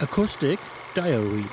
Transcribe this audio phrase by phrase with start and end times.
[0.00, 0.60] Acoustic
[0.94, 1.44] Diary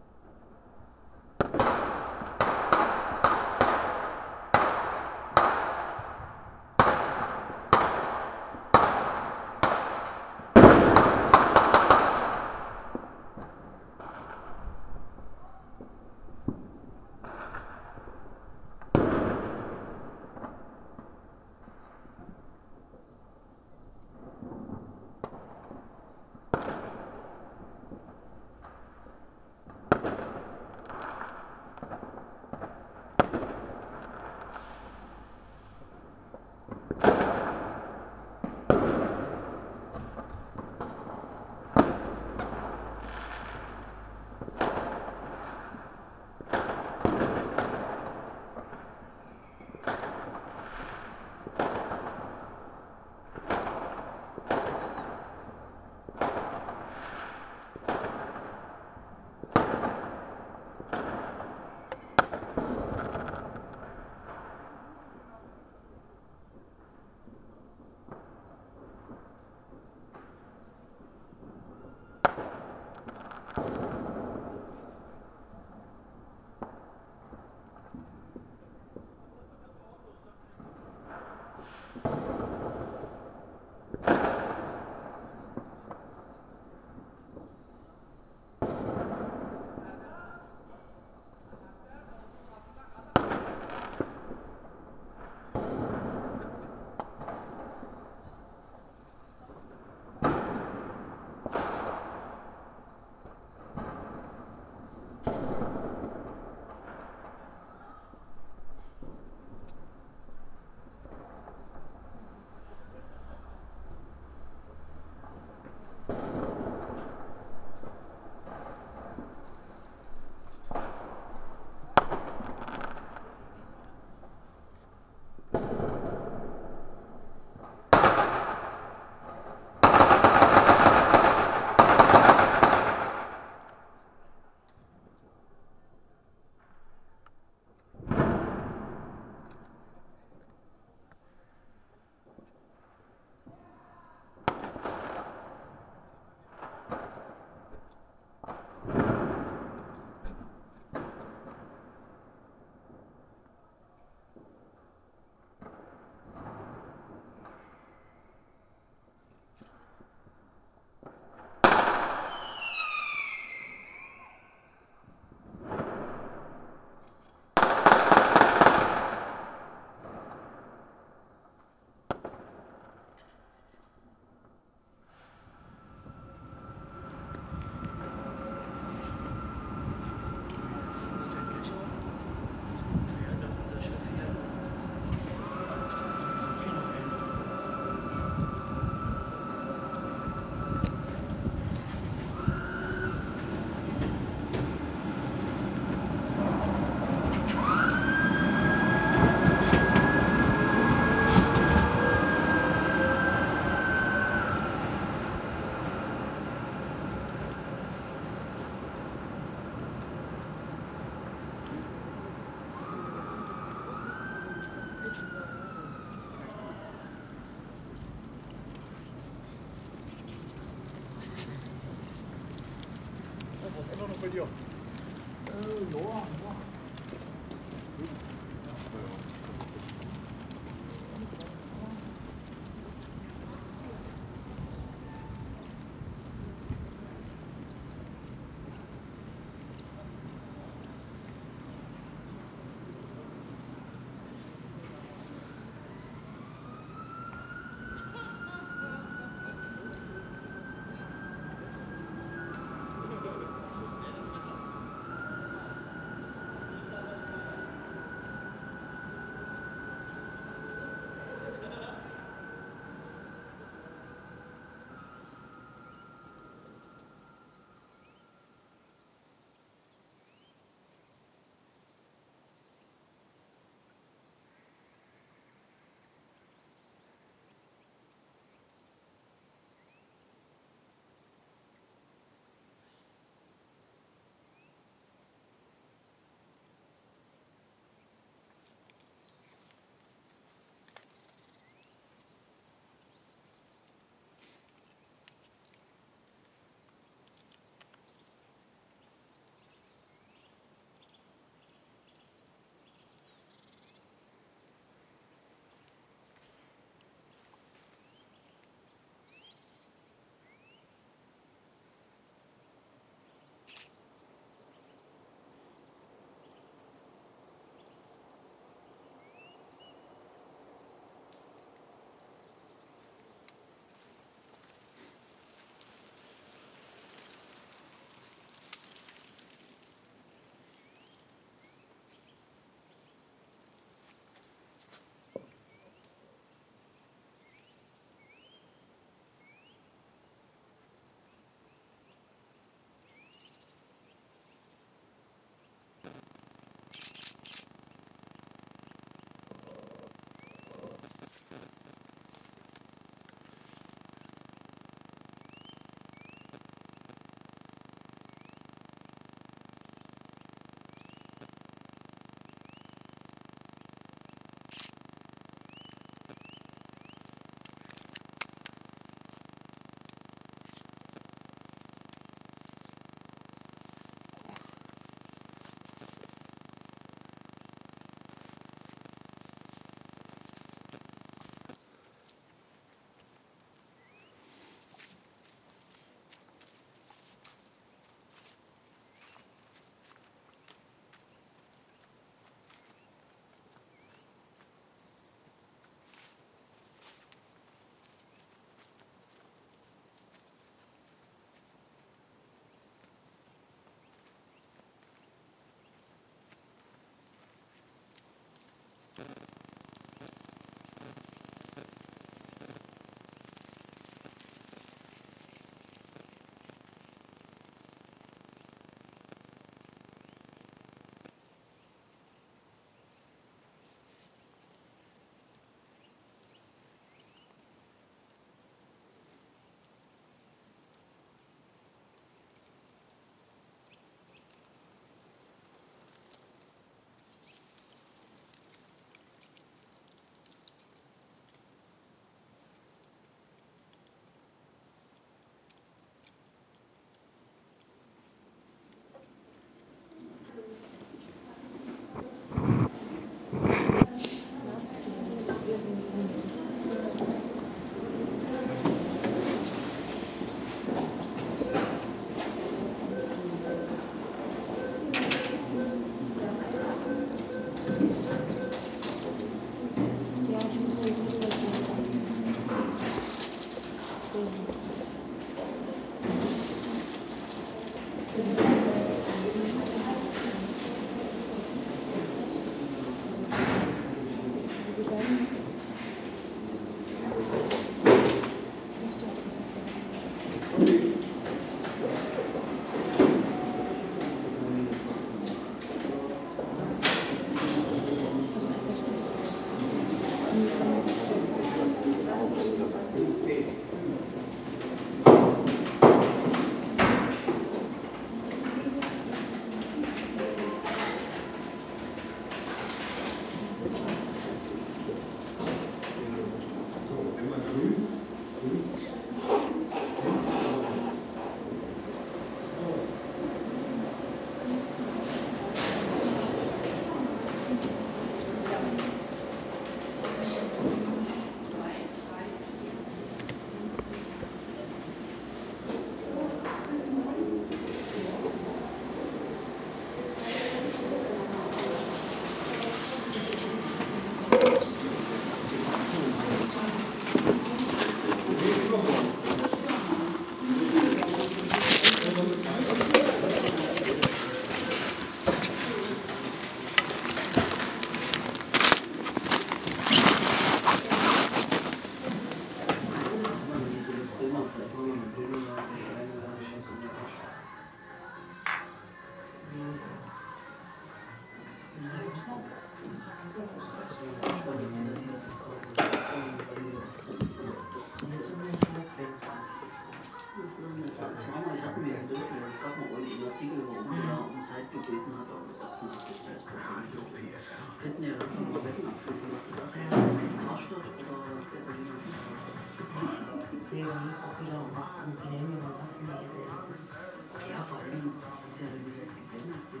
[593.92, 596.64] Man muss auch wieder machen, Gremium und was immer gesehen.
[596.64, 600.00] Ja, vor allem, das ist ja, wenn du jetzt gesehen hast, die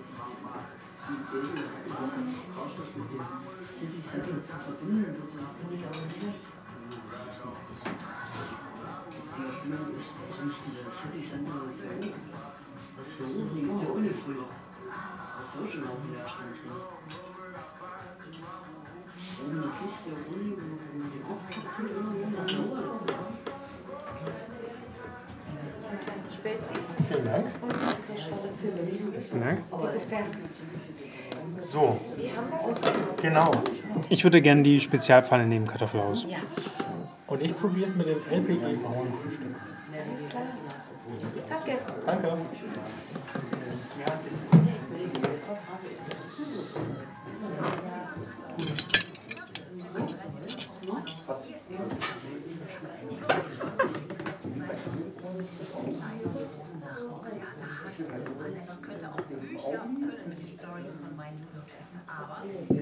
[1.12, 3.20] Idee, die auch mit dem
[3.76, 5.52] City Center zu verbinden, sozusagen.
[5.60, 6.40] Finde ich auch nicht schlecht.
[9.36, 11.84] Die Erfindung ist, jetzt müssten das City Center so,
[12.96, 14.48] das versuchen die mit der Uni früher.
[14.48, 16.56] Das soll schon auf dem Leerstand.
[16.64, 16.80] Ne?
[19.52, 21.20] Das Licht der Uni, wo wo die
[27.22, 27.46] Vielen Dank.
[29.22, 29.58] Vielen Dank.
[31.66, 31.98] So,
[33.20, 33.50] genau.
[34.08, 36.26] Ich würde gerne die Spezialpfanne nehmen, Kartoffelhaus.
[36.28, 36.38] Ja,
[37.26, 38.78] Und ich probiere es mit dem LPG
[62.12, 62.81] 啊，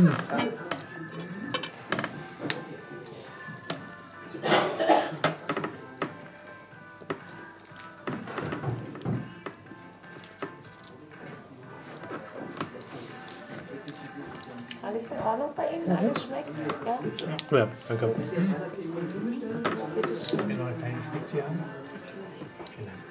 [0.00, 0.69] Hm.
[14.90, 15.96] Alles in Ordnung bei Ihnen?
[15.96, 16.50] Alles schmeckt?
[16.84, 17.58] Ja?
[17.58, 18.06] Ja, danke.
[19.94, 20.48] Bitte schön.
[20.48, 21.62] Wir noch eine kleine Spezie haben.
[22.74, 23.09] Vielen Dank.